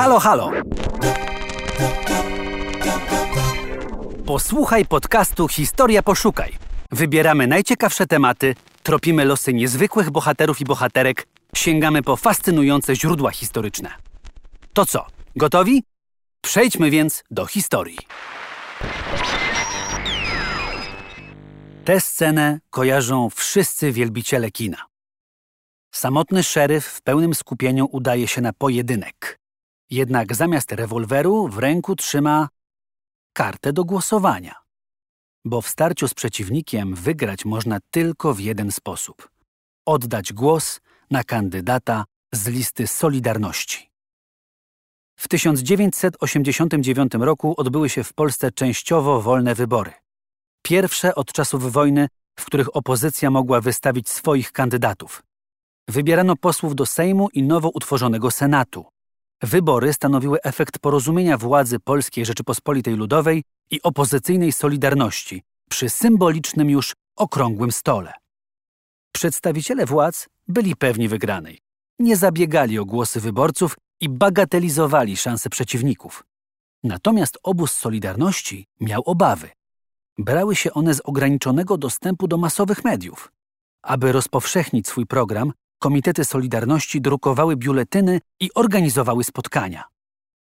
[0.00, 0.50] Halo, halo!
[4.26, 6.58] Posłuchaj podcastu Historia Poszukaj.
[6.90, 11.26] Wybieramy najciekawsze tematy, tropimy losy niezwykłych bohaterów i bohaterek,
[11.56, 13.90] sięgamy po fascynujące źródła historyczne.
[14.72, 15.06] To co,
[15.36, 15.82] gotowi?
[16.40, 17.98] Przejdźmy więc do historii.
[21.84, 24.86] Tę scenę kojarzą wszyscy wielbiciele kina.
[25.94, 29.39] Samotny szeryf w pełnym skupieniu udaje się na pojedynek.
[29.90, 32.48] Jednak zamiast rewolweru w ręku trzyma
[33.32, 34.54] kartę do głosowania.
[35.44, 39.30] Bo w starciu z przeciwnikiem wygrać można tylko w jeden sposób
[39.86, 43.90] oddać głos na kandydata z listy Solidarności.
[45.16, 49.92] W 1989 roku odbyły się w Polsce częściowo wolne wybory.
[50.62, 55.22] Pierwsze od czasów wojny, w których opozycja mogła wystawić swoich kandydatów.
[55.88, 58.86] Wybierano posłów do Sejmu i nowo utworzonego Senatu.
[59.42, 67.72] Wybory stanowiły efekt porozumienia władzy Polskiej Rzeczypospolitej Ludowej i opozycyjnej Solidarności przy symbolicznym już okrągłym
[67.72, 68.12] stole.
[69.12, 71.58] Przedstawiciele władz byli pewni wygranej.
[71.98, 76.24] Nie zabiegali o głosy wyborców i bagatelizowali szanse przeciwników.
[76.82, 79.50] Natomiast obóz Solidarności miał obawy.
[80.18, 83.32] Brały się one z ograniczonego dostępu do masowych mediów.
[83.82, 89.84] Aby rozpowszechnić swój program, komitety Solidarności drukowały biuletyny i organizowały spotkania.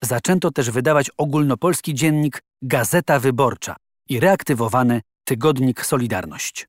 [0.05, 3.77] Zaczęto też wydawać ogólnopolski dziennik Gazeta Wyborcza
[4.09, 6.69] i reaktywowany tygodnik Solidarność.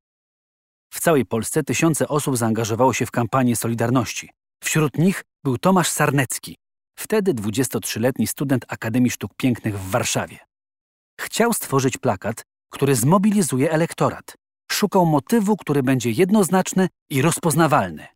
[0.94, 4.30] W całej Polsce tysiące osób zaangażowało się w kampanię Solidarności.
[4.64, 6.58] Wśród nich był Tomasz Sarnecki,
[6.96, 10.40] wtedy 23-letni student Akademii Sztuk Pięknych w Warszawie.
[11.22, 14.36] Chciał stworzyć plakat, który zmobilizuje elektorat.
[14.72, 18.15] Szukał motywu, który będzie jednoznaczny i rozpoznawalny.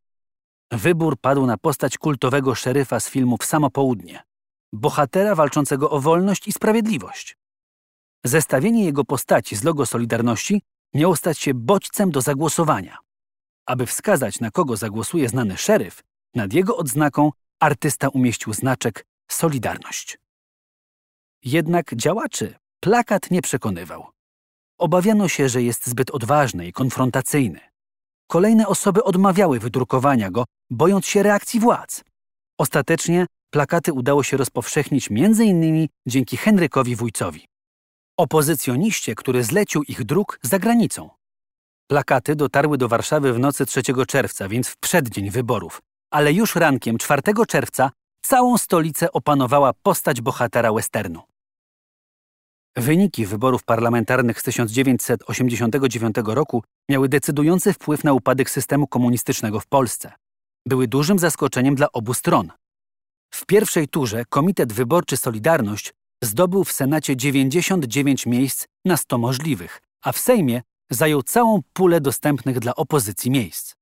[0.71, 4.23] Wybór padł na postać kultowego szeryfa z filmów Samo Południe,
[4.73, 7.37] bohatera walczącego o wolność i sprawiedliwość.
[8.23, 10.61] Zestawienie jego postaci z logo Solidarności
[10.93, 12.97] miało stać się bodźcem do zagłosowania.
[13.65, 16.03] Aby wskazać, na kogo zagłosuje znany szeryf,
[16.35, 20.19] nad jego odznaką artysta umieścił znaczek Solidarność.
[21.43, 24.07] Jednak działaczy plakat nie przekonywał.
[24.77, 27.59] Obawiano się, że jest zbyt odważny i konfrontacyjny.
[28.31, 32.03] Kolejne osoby odmawiały wydrukowania go, bojąc się reakcji władz.
[32.59, 35.87] Ostatecznie plakaty udało się rozpowszechnić m.in.
[36.07, 37.45] dzięki Henrykowi Wójcowi,
[38.17, 41.09] opozycjoniście, który zlecił ich druk za granicą.
[41.87, 46.97] Plakaty dotarły do Warszawy w nocy 3 czerwca, więc w przeddzień wyborów, ale już rankiem
[46.97, 47.91] 4 czerwca
[48.21, 51.21] całą stolicę opanowała postać bohatera westernu.
[52.79, 60.11] Wyniki wyborów parlamentarnych z 1989 roku miały decydujący wpływ na upadek systemu komunistycznego w Polsce.
[60.65, 62.51] Były dużym zaskoczeniem dla obu stron.
[63.33, 70.11] W pierwszej turze Komitet Wyborczy Solidarność zdobył w Senacie 99 miejsc na 100 możliwych, a
[70.11, 73.73] w Sejmie zajął całą pulę dostępnych dla opozycji miejsc.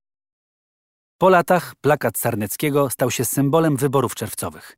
[1.18, 4.76] Po latach plakat Sarneckiego stał się symbolem wyborów czerwcowych.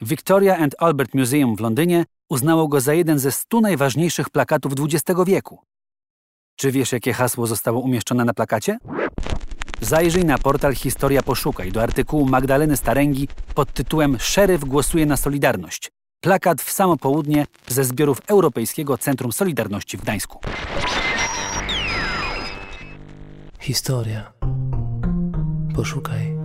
[0.00, 5.20] Victoria and Albert Museum w Londynie uznało go za jeden ze stu najważniejszych plakatów XX
[5.26, 5.58] wieku.
[6.56, 8.78] Czy wiesz, jakie hasło zostało umieszczone na plakacie?
[9.80, 15.90] Zajrzyj na portal Historia Poszukaj do artykułu Magdaleny Staręgi pod tytułem Szeryf głosuje na Solidarność.
[16.20, 20.40] Plakat w samo południe ze zbiorów Europejskiego Centrum Solidarności w Gdańsku.
[23.60, 24.32] Historia.
[25.74, 26.35] Poszukaj.